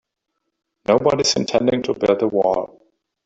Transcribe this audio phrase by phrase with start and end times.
[0.87, 2.81] Nobody's intending to build a wall.